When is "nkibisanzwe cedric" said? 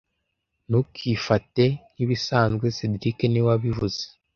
1.93-3.17